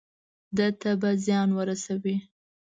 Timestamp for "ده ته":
0.57-0.91